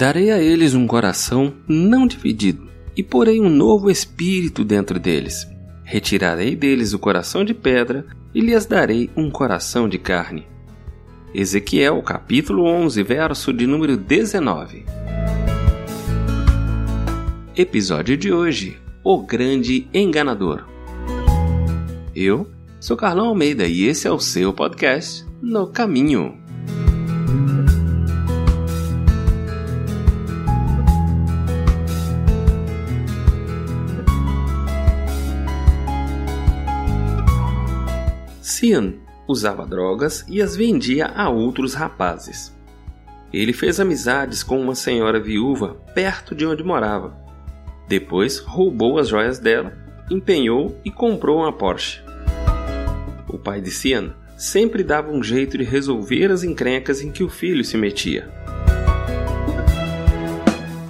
[0.00, 5.46] Darei a eles um coração não dividido, e porei um novo espírito dentro deles.
[5.84, 10.48] Retirarei deles o coração de pedra e lhes darei um coração de carne.
[11.34, 14.86] Ezequiel capítulo 11, verso de número 19.
[17.54, 20.66] Episódio de hoje: O Grande Enganador.
[22.16, 26.40] Eu sou Carlão Almeida e esse é o seu podcast No Caminho.
[38.60, 38.92] Cian
[39.26, 42.54] usava drogas e as vendia a outros rapazes.
[43.32, 47.18] Ele fez amizades com uma senhora viúva perto de onde morava.
[47.88, 49.72] Depois roubou as joias dela,
[50.10, 52.02] empenhou e comprou uma Porsche.
[53.26, 57.30] O pai de Cian sempre dava um jeito de resolver as encrencas em que o
[57.30, 58.28] filho se metia.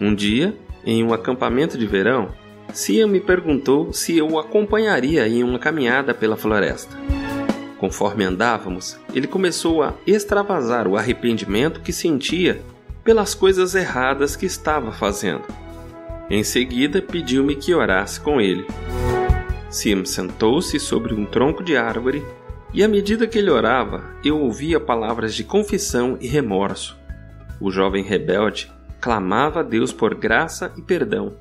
[0.00, 0.52] Um dia,
[0.84, 2.34] em um acampamento de verão,
[2.74, 7.21] Cian me perguntou se eu o acompanharia em uma caminhada pela floresta.
[7.82, 12.62] Conforme andávamos, ele começou a extravasar o arrependimento que sentia
[13.02, 15.42] pelas coisas erradas que estava fazendo.
[16.30, 18.64] Em seguida, pediu-me que orasse com ele.
[19.68, 22.24] Sim sentou-se sobre um tronco de árvore
[22.72, 26.96] e, à medida que ele orava, eu ouvia palavras de confissão e remorso.
[27.60, 28.70] O jovem rebelde
[29.00, 31.36] clamava a Deus por graça e perdão.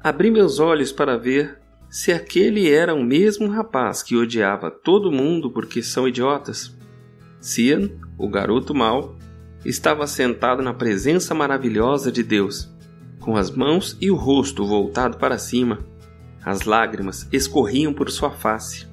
[0.00, 1.63] Abri meus olhos para ver
[1.94, 6.76] se aquele era o mesmo rapaz que odiava todo mundo porque são idiotas.
[7.40, 7.88] Cian,
[8.18, 9.16] o garoto mau,
[9.64, 12.68] estava sentado na presença maravilhosa de Deus,
[13.20, 15.86] com as mãos e o rosto voltado para cima.
[16.44, 18.88] As lágrimas escorriam por sua face.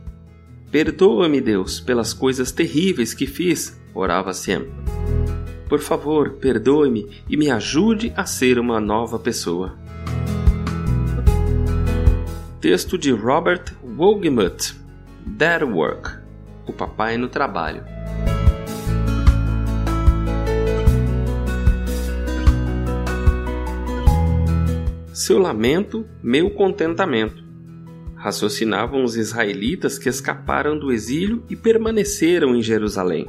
[0.69, 4.67] Perdoa-me, Deus, pelas coisas terríveis que fiz, orava Cian.
[5.67, 9.80] Por favor, perdoe-me e me ajude a ser uma nova pessoa.
[12.61, 14.75] Texto de Robert Wogemuth,
[15.39, 16.11] That Work,
[16.67, 17.83] O Papai no Trabalho.
[25.11, 27.43] Seu lamento, meu contentamento.
[28.15, 33.27] Raciocinavam os israelitas que escaparam do exílio e permaneceram em Jerusalém.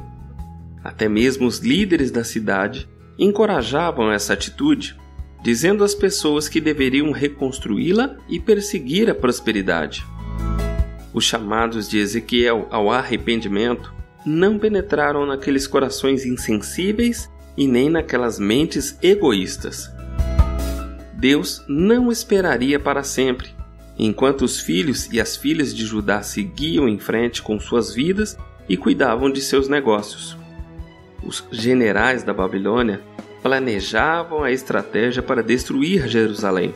[0.83, 4.95] Até mesmo os líderes da cidade encorajavam essa atitude
[5.43, 10.05] dizendo às pessoas que deveriam reconstruí-la e perseguir a prosperidade.
[11.13, 13.93] Os chamados de Ezequiel ao arrependimento
[14.25, 19.91] não penetraram naqueles corações insensíveis e nem naquelas mentes egoístas.
[21.13, 23.49] Deus não esperaria para sempre,
[23.99, 28.37] enquanto os filhos e as filhas de Judá seguiam em frente com suas vidas
[28.67, 30.37] e cuidavam de seus negócios.
[31.21, 33.01] Os generais da Babilônia
[33.43, 36.73] planejavam a estratégia para destruir Jerusalém.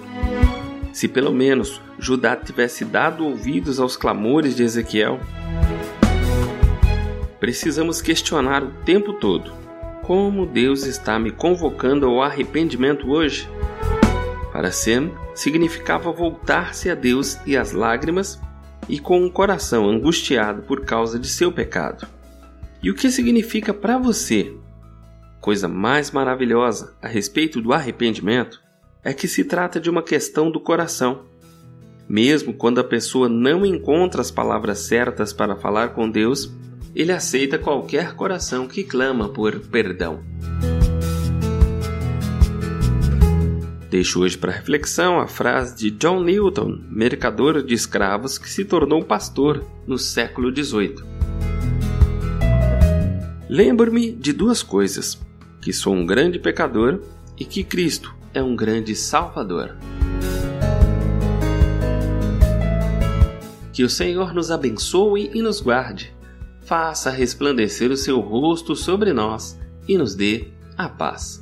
[0.91, 5.19] Se pelo menos Judá tivesse dado ouvidos aos clamores de Ezequiel,
[7.39, 9.51] precisamos questionar o tempo todo:
[10.03, 13.47] como Deus está me convocando ao arrependimento hoje?
[14.51, 18.41] Para Sem, significava voltar-se a Deus e às lágrimas
[18.89, 22.07] e com um coração angustiado por causa de seu pecado.
[22.81, 24.53] E o que significa para você
[25.41, 28.61] coisa mais maravilhosa a respeito do arrependimento
[29.03, 31.25] é que se trata de uma questão do coração.
[32.09, 36.51] Mesmo quando a pessoa não encontra as palavras certas para falar com Deus,
[36.95, 40.23] ele aceita qualquer coração que clama por perdão.
[43.89, 49.03] Deixo hoje para reflexão a frase de John Newton, mercador de escravos que se tornou
[49.03, 51.16] pastor no século XVIII.
[53.49, 55.19] Lembro-me de duas coisas:
[55.61, 57.01] que sou um grande pecador
[57.37, 59.75] e que Cristo é um grande Salvador.
[63.71, 66.13] Que o Senhor nos abençoe e nos guarde,
[66.65, 69.57] faça resplandecer o seu rosto sobre nós
[69.87, 71.41] e nos dê a paz.